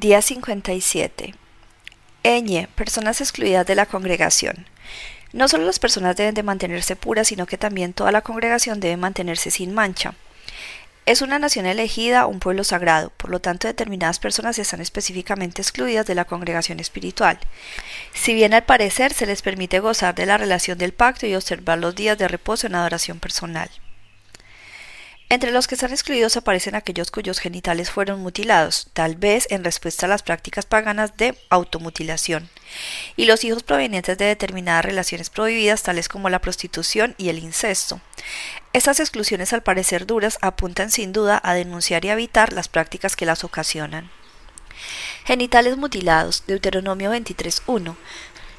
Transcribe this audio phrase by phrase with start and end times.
[0.00, 1.34] Día 57.
[2.22, 4.66] Eñe, personas excluidas de la congregación.
[5.32, 8.96] No solo las personas deben de mantenerse puras, sino que también toda la congregación debe
[8.96, 10.14] mantenerse sin mancha.
[11.04, 16.06] Es una nación elegida, un pueblo sagrado, por lo tanto determinadas personas están específicamente excluidas
[16.06, 17.40] de la congregación espiritual.
[18.14, 21.80] Si bien al parecer se les permite gozar de la relación del pacto y observar
[21.80, 23.68] los días de reposo en adoración personal.
[25.30, 30.06] Entre los que están excluidos aparecen aquellos cuyos genitales fueron mutilados, tal vez en respuesta
[30.06, 32.48] a las prácticas paganas de automutilación,
[33.14, 38.00] y los hijos provenientes de determinadas relaciones prohibidas, tales como la prostitución y el incesto.
[38.72, 43.26] Estas exclusiones, al parecer duras, apuntan sin duda a denunciar y evitar las prácticas que
[43.26, 44.10] las ocasionan.
[45.24, 47.96] Genitales mutilados, Deuteronomio 23.1.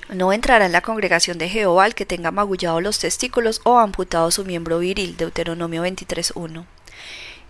[0.09, 4.31] No entrará en la congregación de Jehová el que tenga magullado los testículos o amputado
[4.31, 5.15] su miembro viril.
[5.17, 6.65] Deuteronomio 23.1.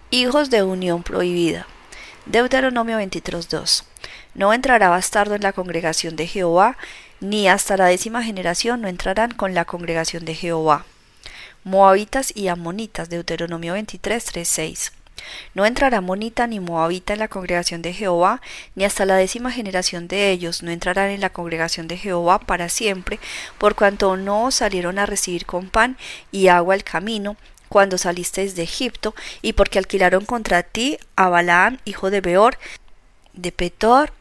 [0.09, 1.67] Hijos de unión prohibida.
[2.25, 3.85] Deuteronomio 23.2.
[4.35, 6.77] No entrará bastardo en la congregación de Jehová,
[7.21, 10.83] ni hasta la décima generación no entrarán con la congregación de Jehová.
[11.63, 13.09] Moabitas y amonitas.
[13.09, 14.91] Deuteronomio 23.3.6.
[15.53, 18.41] No entrará monita ni moabita en la congregación de Jehová,
[18.75, 22.69] ni hasta la décima generación de ellos no entrarán en la congregación de Jehová para
[22.69, 23.19] siempre,
[23.57, 25.97] por cuanto no salieron a recibir con pan
[26.31, 27.37] y agua el camino,
[27.69, 32.57] cuando salisteis de Egipto, y porque alquilaron contra ti a Balaam, hijo de Beor,
[33.33, 34.11] de Petor,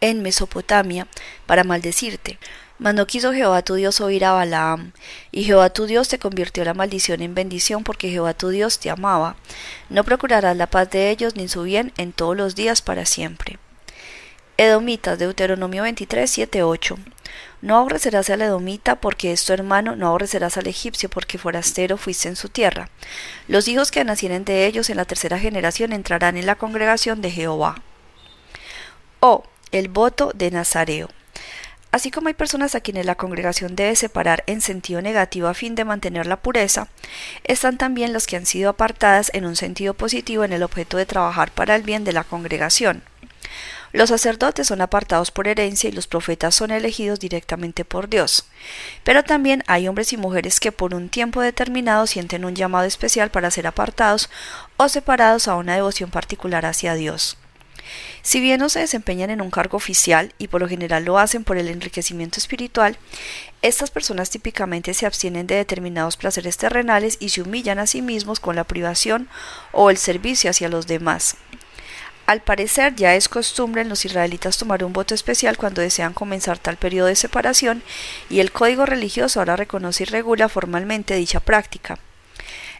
[0.00, 1.06] en Mesopotamia,
[1.46, 2.38] para maldecirte.
[2.80, 4.92] Mas no quiso Jehová tu Dios oír a Balaam,
[5.30, 8.88] y Jehová tu Dios te convirtió la maldición en bendición, porque Jehová tu Dios te
[8.88, 9.36] amaba.
[9.90, 13.58] No procurarás la paz de ellos ni su bien en todos los días para siempre.
[14.56, 16.96] Edomitas, Deuteronomio 23, 7, 8.
[17.60, 22.28] No aborrecerás al edomita porque es tu hermano, no aborrecerás al egipcio porque forastero fuiste
[22.28, 22.88] en su tierra.
[23.46, 27.30] Los hijos que nacieren de ellos en la tercera generación entrarán en la congregación de
[27.30, 27.82] Jehová.
[29.20, 31.10] O el voto de Nazareo.
[31.92, 35.74] Así como hay personas a quienes la congregación debe separar en sentido negativo a fin
[35.74, 36.88] de mantener la pureza,
[37.44, 41.06] están también los que han sido apartadas en un sentido positivo en el objeto de
[41.06, 43.02] trabajar para el bien de la congregación.
[43.92, 48.46] Los sacerdotes son apartados por herencia y los profetas son elegidos directamente por Dios.
[49.02, 53.32] Pero también hay hombres y mujeres que por un tiempo determinado sienten un llamado especial
[53.32, 54.30] para ser apartados
[54.76, 57.36] o separados a una devoción particular hacia Dios.
[58.22, 61.44] Si bien no se desempeñan en un cargo oficial y por lo general lo hacen
[61.44, 62.98] por el enriquecimiento espiritual,
[63.62, 68.40] estas personas típicamente se abstienen de determinados placeres terrenales y se humillan a sí mismos
[68.40, 69.28] con la privación
[69.72, 71.36] o el servicio hacia los demás.
[72.26, 76.58] Al parecer ya es costumbre en los israelitas tomar un voto especial cuando desean comenzar
[76.58, 77.82] tal periodo de separación
[78.28, 81.98] y el código religioso ahora reconoce y regula formalmente dicha práctica.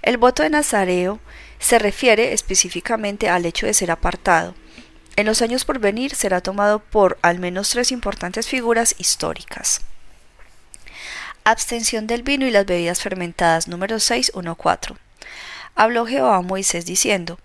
[0.03, 1.19] El voto de Nazareo
[1.59, 4.55] se refiere específicamente al hecho de ser apartado,
[5.21, 9.83] en los años por venir será tomado por al menos tres importantes figuras históricas.
[11.45, 14.97] Abstención del vino y las bebidas fermentadas número 6.1.4.
[15.75, 17.39] Habló Jehová a Moisés diciendo,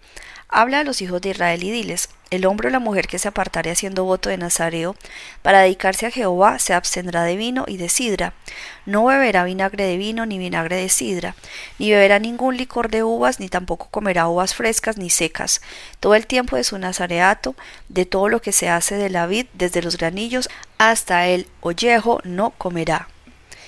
[0.48, 3.28] Habla a los hijos de Israel y diles, el hombre o la mujer que se
[3.28, 4.96] apartare haciendo voto de Nazareo
[5.42, 8.34] para dedicarse a Jehová se abstendrá de vino y de sidra.
[8.86, 11.36] No beberá vinagre de vino ni vinagre de sidra,
[11.80, 15.62] ni beberá ningún licor de uvas, ni tampoco comerá uvas frescas ni secas.
[16.00, 17.56] Todo el tiempo de su nazareato,
[17.90, 22.22] de todo lo que se hace de la vid, desde los granillos hasta el ollejo,
[22.24, 23.08] no comerá.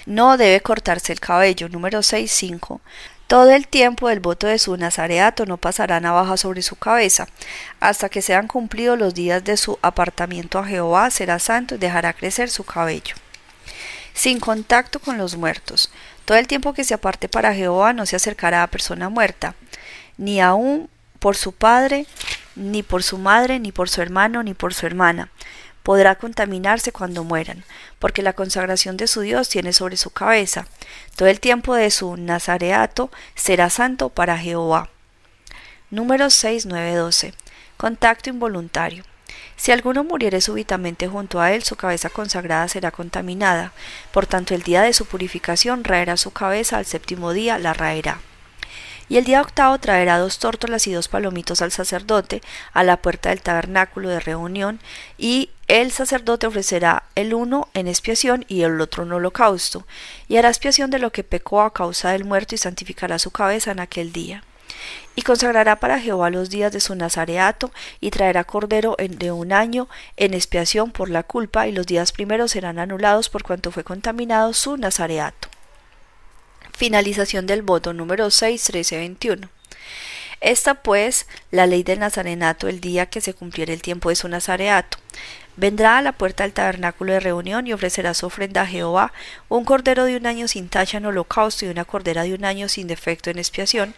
[0.08, 1.68] No debe cortarse el cabello.
[1.68, 2.80] Número 6.5.
[3.28, 7.28] Todo el tiempo del voto de su nazareato no pasará navaja sobre su cabeza,
[7.82, 12.14] hasta que sean cumplidos los días de su apartamiento a Jehová, será santo y dejará
[12.14, 13.16] crecer su cabello.
[14.14, 15.92] Sin contacto con los muertos.
[16.24, 19.56] Todo el tiempo que se aparte para Jehová no se acercará a persona muerta,
[20.18, 20.90] ni aun
[21.20, 22.06] por su padre,
[22.56, 25.30] ni por su madre, ni por su hermano, ni por su hermana,
[25.88, 27.64] podrá contaminarse cuando mueran,
[27.98, 30.68] porque la consagración de su Dios tiene sobre su cabeza.
[31.16, 34.90] Todo el tiempo de su nazareato será santo para Jehová.
[35.90, 36.68] Número 6,
[37.78, 39.06] Contacto involuntario.
[39.56, 43.72] Si alguno muriere súbitamente junto a él, su cabeza consagrada será contaminada.
[44.12, 48.20] Por tanto, el día de su purificación raerá su cabeza, al séptimo día la raerá.
[49.10, 52.42] Y el día octavo traerá dos tórtolas y dos palomitos al sacerdote
[52.74, 54.80] a la puerta del tabernáculo de reunión,
[55.18, 59.86] y el sacerdote ofrecerá el uno en expiación y el otro en holocausto,
[60.28, 63.72] y hará expiación de lo que pecó a causa del muerto y santificará su cabeza
[63.72, 64.44] en aquel día.
[65.16, 69.88] Y consagrará para Jehová los días de su nazareato, y traerá cordero de un año
[70.16, 74.54] en expiación por la culpa, y los días primeros serán anulados por cuanto fue contaminado
[74.54, 75.50] su nazareato.
[76.78, 79.50] Finalización del voto número 6, 13, 21.
[80.42, 84.28] Esta pues la ley del nazarenato el día que se cumpliera el tiempo de su
[84.28, 85.00] nazareato.
[85.56, 89.12] Vendrá a la puerta del tabernáculo de reunión y ofrecerá su ofrenda a Jehová
[89.50, 92.70] un cordero de un año sin tacha en holocausto y una cordera de un año
[92.70, 93.96] sin defecto en expiación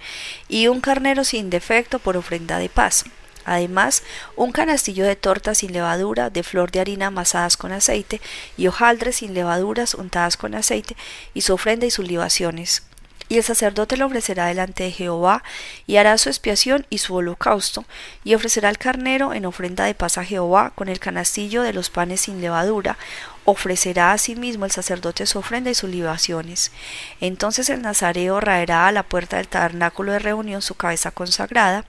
[0.48, 3.04] y un carnero sin defecto por ofrenda de paz.
[3.50, 4.04] Además,
[4.36, 8.22] un canastillo de tortas sin levadura, de flor de harina amasadas con aceite,
[8.58, 10.96] y hojaldres sin levaduras untadas con aceite,
[11.34, 12.84] y su ofrenda y sus libaciones,
[13.28, 15.44] y el sacerdote lo ofrecerá delante de Jehová,
[15.88, 17.86] y hará su expiación y su holocausto,
[18.24, 21.90] y ofrecerá el carnero en ofrenda de paz a Jehová, con el canastillo de los
[21.90, 23.00] panes sin levadura,
[23.46, 26.72] ofrecerá asimismo el sacerdote su ofrenda y sus libaciones.
[27.20, 31.86] Entonces el nazareo raerá a la puerta del tabernáculo de reunión su cabeza consagrada,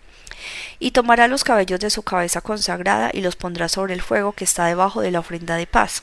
[0.78, 4.44] y tomará los cabellos de su cabeza consagrada y los pondrá sobre el fuego que
[4.44, 6.02] está debajo de la ofrenda de paz.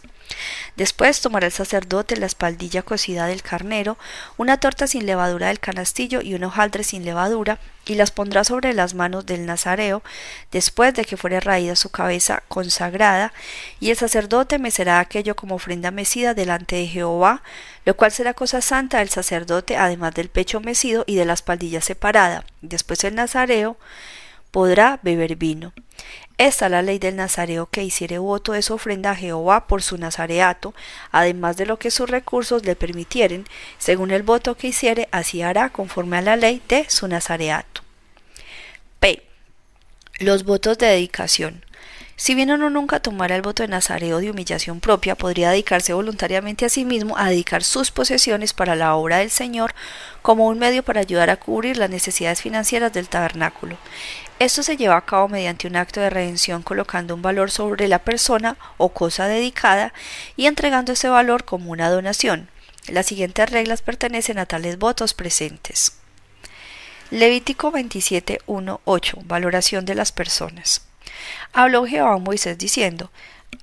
[0.75, 3.97] Después tomará el sacerdote la espaldilla cocida del carnero,
[4.37, 8.73] una torta sin levadura del canastillo y un hojaldre sin levadura, y las pondrá sobre
[8.73, 10.03] las manos del nazareo,
[10.51, 13.33] después de que fuere raída su cabeza consagrada,
[13.79, 17.41] y el sacerdote mecerá aquello como ofrenda mecida delante de Jehová,
[17.85, 21.81] lo cual será cosa santa del sacerdote, además del pecho mecido y de la espaldilla
[21.81, 22.43] separada.
[22.61, 23.77] Después el nazareo
[24.51, 25.73] podrá beber vino.
[26.37, 29.81] Esta es la ley del nazareo que hiciere voto de su ofrenda a Jehová por
[29.81, 30.75] su nazareato,
[31.11, 33.45] además de lo que sus recursos le permitieren,
[33.79, 37.81] según el voto que hiciere, así hará conforme a la ley de su nazareato.
[38.99, 39.23] P.
[40.19, 41.65] Los votos de dedicación.
[42.19, 46.65] Si bien uno nunca tomara el voto de nazareo de humillación propia, podría dedicarse voluntariamente
[46.65, 49.75] a sí mismo a dedicar sus posesiones para la obra del Señor
[50.23, 53.77] como un medio para ayudar a cubrir las necesidades financieras del tabernáculo.
[54.39, 57.99] Esto se lleva a cabo mediante un acto de redención colocando un valor sobre la
[57.99, 59.93] persona o cosa dedicada
[60.35, 62.49] y entregando ese valor como una donación.
[62.87, 65.93] Las siguientes reglas pertenecen a tales votos presentes.
[67.11, 70.86] Levítico 27.1.8 Valoración de las personas.
[71.53, 73.11] Habló Jehová a Moisés diciendo,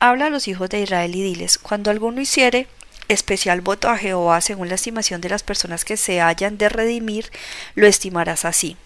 [0.01, 2.67] Habla a los hijos de Israel y diles, cuando alguno hiciere
[3.09, 7.31] especial voto a Jehová según la estimación de las personas que se hayan de redimir,
[7.75, 8.77] lo estimarás así.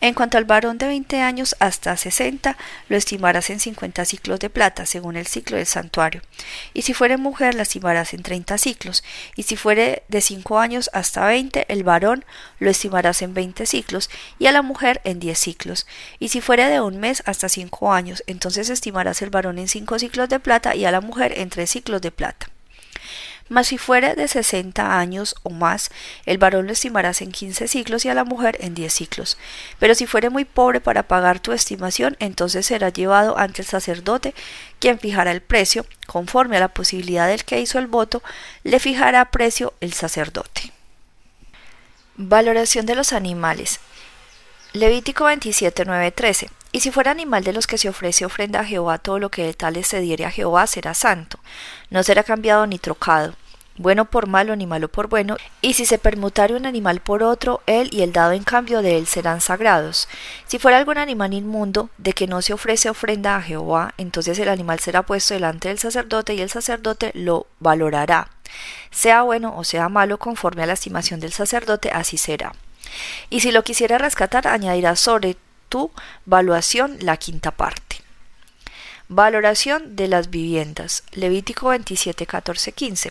[0.00, 2.56] En cuanto al varón de veinte años hasta sesenta,
[2.88, 6.22] lo estimarás en cincuenta ciclos de plata, según el ciclo del santuario.
[6.74, 9.04] Y si fuere mujer, la estimarás en treinta ciclos.
[9.36, 12.24] Y si fuere de cinco años hasta veinte, el varón
[12.58, 15.86] lo estimarás en veinte ciclos, y a la mujer en diez ciclos.
[16.18, 19.98] Y si fuere de un mes hasta cinco años, entonces estimarás el varón en cinco
[19.98, 22.48] ciclos de plata y a la mujer en tres ciclos de plata.
[23.50, 25.90] Mas si fuera de sesenta años o más,
[26.24, 29.36] el varón lo estimarás en quince ciclos y a la mujer en diez ciclos.
[29.80, 34.36] Pero si fuere muy pobre para pagar tu estimación, entonces será llevado ante el sacerdote,
[34.78, 38.22] quien fijará el precio, conforme a la posibilidad del que hizo el voto,
[38.62, 40.72] le fijará precio el sacerdote.
[42.14, 43.80] Valoración de los animales.
[44.74, 46.50] Levítico 27, 13.
[46.70, 49.42] Y si fuera animal de los que se ofrece ofrenda a Jehová, todo lo que
[49.42, 51.40] de tales se diere a Jehová será santo,
[51.90, 53.34] no será cambiado ni trocado,
[53.80, 57.62] bueno por malo ni malo por bueno, y si se permutare un animal por otro,
[57.66, 60.06] él y el dado en cambio de él serán sagrados.
[60.46, 64.50] Si fuera algún animal inmundo, de que no se ofrece ofrenda a Jehová, entonces el
[64.50, 68.28] animal será puesto delante del sacerdote y el sacerdote lo valorará.
[68.90, 72.52] Sea bueno o sea malo, conforme a la estimación del sacerdote, así será.
[73.30, 75.36] Y si lo quisiera rescatar, añadirá sobre
[75.70, 75.90] tu
[76.26, 77.89] valuación la quinta parte.
[79.12, 81.02] Valoración de las viviendas.
[81.10, 83.10] Levítico 27, 14, 15.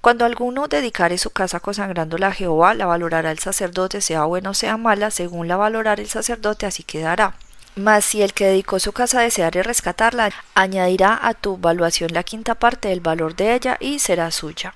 [0.00, 4.54] Cuando alguno dedicare su casa consagrándola a Jehová, la valorará el sacerdote, sea buena o
[4.54, 7.34] sea mala, según la valorar el sacerdote, así quedará.
[7.76, 12.54] Mas si el que dedicó su casa deseare rescatarla, añadirá a tu valuación la quinta
[12.54, 14.72] parte del valor de ella y será suya.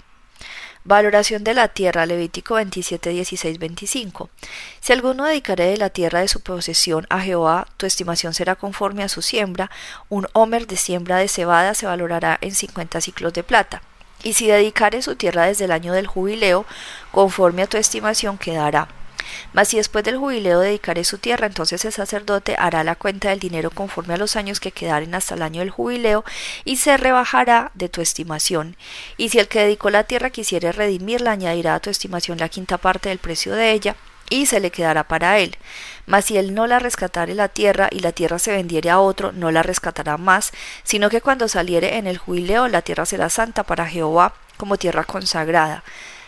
[0.89, 4.31] Valoración de la tierra, Levítico 27, 16, 25.
[4.81, 9.03] Si alguno dedicare de la tierra de su posesión a Jehová, tu estimación será conforme
[9.03, 9.71] a su siembra.
[10.09, 13.83] Un homer de siembra de cebada se valorará en cincuenta ciclos de plata.
[14.23, 16.65] Y si dedicare su tierra desde el año del jubileo,
[17.13, 18.89] conforme a tu estimación quedará.
[19.53, 23.41] Mas si después del jubileo dedicaré su tierra, entonces el sacerdote hará la cuenta del
[23.41, 26.25] dinero conforme a los años que quedaren hasta el año del jubileo
[26.65, 28.77] y se rebajará de tu estimación.
[29.17, 32.79] Y si el que dedicó la tierra quisiere redimirla, añadirá a tu estimación la quinta
[32.79, 33.97] parte del precio de ella
[34.31, 35.57] y se le quedará para él.
[36.07, 39.33] Mas si él no la rescatare la tierra y la tierra se vendiere a otro,
[39.33, 40.53] no la rescatará más,
[40.85, 45.05] sino que cuando saliere en el jubileo la tierra será santa para Jehová como tierra
[45.05, 45.83] consagrada.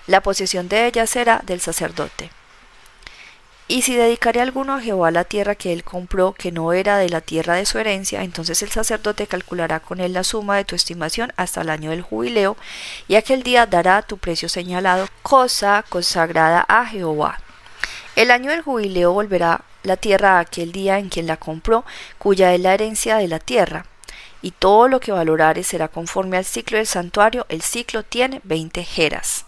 [0.06, 2.30] La posesión de ella será del sacerdote.
[3.70, 7.08] Y si dedicare alguno a Jehová la tierra que él compró, que no era de
[7.08, 10.74] la tierra de su herencia, entonces el sacerdote calculará con él la suma de tu
[10.74, 12.56] estimación hasta el año del jubileo,
[13.06, 17.38] y aquel día dará tu precio señalado, cosa consagrada a Jehová.
[18.16, 21.84] El año del jubileo volverá la tierra a aquel día en quien la compró,
[22.18, 23.86] cuya es la herencia de la tierra,
[24.42, 28.82] y todo lo que valorare será conforme al ciclo del santuario, el ciclo tiene veinte
[28.82, 29.44] jeras.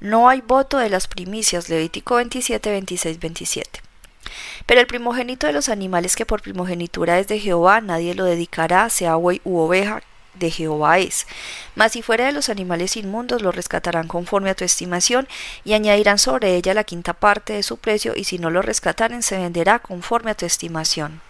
[0.00, 3.82] No hay voto de las primicias, Levítico 27, 26, 27.
[4.66, 8.90] Pero el primogénito de los animales que por primogenitura es de Jehová, nadie lo dedicará,
[8.90, 10.02] sea buey u oveja,
[10.34, 11.26] de Jehová es.
[11.74, 15.26] Mas si fuera de los animales inmundos, lo rescatarán conforme a tu estimación,
[15.64, 19.22] y añadirán sobre ella la quinta parte de su precio, y si no lo rescataren,
[19.22, 21.20] se venderá conforme a tu estimación.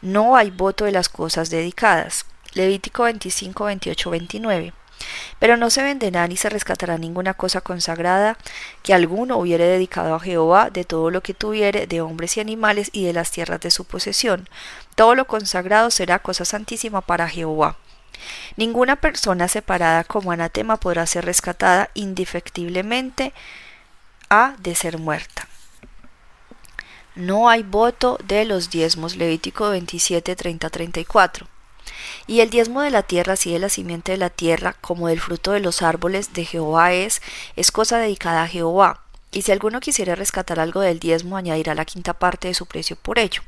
[0.00, 2.24] No hay voto de las cosas dedicadas.
[2.54, 4.72] Levítico 25, 28, 29.
[5.38, 8.38] Pero no se venderá ni se rescatará ninguna cosa consagrada
[8.82, 12.90] que alguno hubiere dedicado a Jehová de todo lo que tuviere de hombres y animales
[12.92, 14.48] y de las tierras de su posesión.
[14.94, 17.76] Todo lo consagrado será cosa santísima para Jehová.
[18.56, 23.32] Ninguna persona separada como anatema podrá ser rescatada indefectiblemente
[24.30, 25.46] a de ser muerta.
[27.14, 29.16] No hay voto de los diezmos.
[29.16, 31.48] Levítico 27, 30, 34.
[32.26, 35.20] Y el diezmo de la tierra, así de la simiente de la tierra, como del
[35.20, 37.22] fruto de los árboles de Jehová es,
[37.56, 39.00] es cosa dedicada a Jehová.
[39.32, 42.96] Y si alguno quisiera rescatar algo del diezmo, añadirá la quinta parte de su precio
[42.96, 43.42] por ello.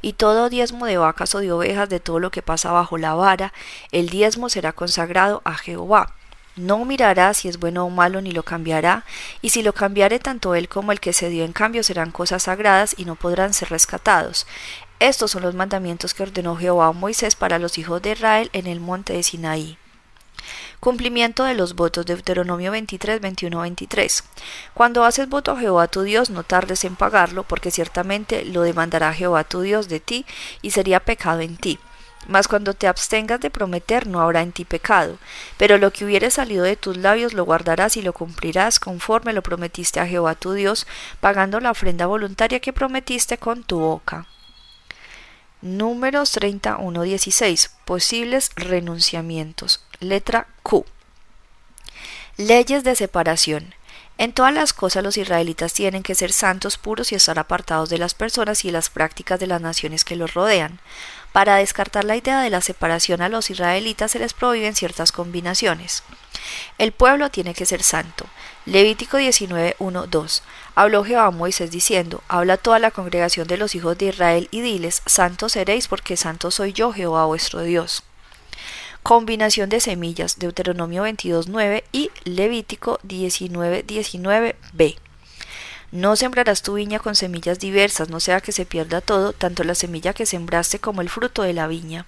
[0.00, 3.14] Y todo diezmo de vacas o de ovejas, de todo lo que pasa bajo la
[3.14, 3.52] vara,
[3.90, 6.14] el diezmo será consagrado a Jehová.
[6.56, 9.04] No mirará si es bueno o malo, ni lo cambiará,
[9.42, 12.44] y si lo cambiare tanto él como el que se dio en cambio serán cosas
[12.44, 14.46] sagradas y no podrán ser rescatados.
[15.00, 18.66] Estos son los mandamientos que ordenó Jehová a Moisés para los hijos de Israel en
[18.66, 19.76] el monte de Sinaí.
[20.78, 24.24] Cumplimiento de los votos de Deuteronomio 23, 21, 23.
[24.74, 29.12] Cuando haces voto a Jehová tu Dios, no tardes en pagarlo, porque ciertamente lo demandará
[29.14, 30.26] Jehová tu Dios de ti,
[30.62, 31.78] y sería pecado en ti.
[32.28, 35.18] Mas cuando te abstengas de prometer, no habrá en ti pecado.
[35.56, 39.42] Pero lo que hubiere salido de tus labios lo guardarás y lo cumplirás conforme lo
[39.42, 40.86] prometiste a Jehová tu Dios,
[41.20, 44.26] pagando la ofrenda voluntaria que prometiste con tu boca.
[45.64, 47.70] Números 3116.
[47.86, 49.82] Posibles renunciamientos.
[49.98, 50.84] Letra Q.
[52.36, 53.74] Leyes de separación.
[54.18, 57.96] En todas las cosas los israelitas tienen que ser santos, puros y estar apartados de
[57.96, 60.80] las personas y las prácticas de las naciones que los rodean.
[61.34, 66.04] Para descartar la idea de la separación a los israelitas se les prohíben ciertas combinaciones.
[66.78, 68.26] El pueblo tiene que ser santo.
[68.66, 70.42] Levítico 19, 1, 2.
[70.76, 74.60] Habló Jehová a Moisés diciendo, Habla toda la congregación de los hijos de Israel y
[74.60, 78.04] diles, Santos seréis porque santo soy yo, Jehová vuestro Dios.
[79.02, 84.96] Combinación de semillas, Deuteronomio 22, 9 y Levítico 19, 19, b.
[85.92, 89.74] No sembrarás tu viña con semillas diversas, no sea que se pierda todo, tanto la
[89.74, 92.06] semilla que sembraste como el fruto de la viña.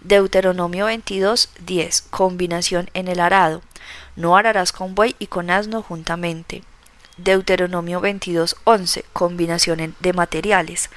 [0.00, 2.02] Deuteronomio 22, 10.
[2.10, 3.62] Combinación en el arado.
[4.14, 6.62] No ararás con buey y con asno juntamente.
[7.16, 9.04] Deuteronomio 22, 11.
[9.12, 10.90] Combinación de materiales.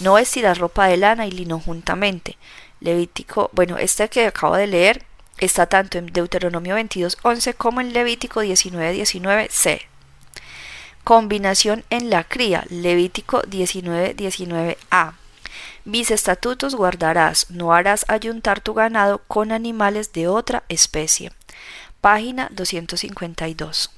[0.00, 2.36] No vestirás ropa de lana y lino juntamente.
[2.80, 5.04] Levítico, bueno, este que acabo de leer
[5.38, 9.88] está tanto en Deuteronomio 22, 11 como en Levítico 19, 19, c.
[11.04, 12.64] Combinación en la cría.
[12.70, 15.12] Levítico 19, 19, a.
[15.84, 21.30] Mis estatutos guardarás, no harás ayuntar tu ganado con animales de otra especie.
[22.00, 23.90] Página 252.